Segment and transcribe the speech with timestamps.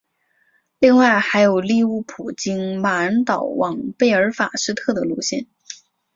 [0.79, 5.45] 另外还有利物浦经马恩岛往贝尔法斯特的路线。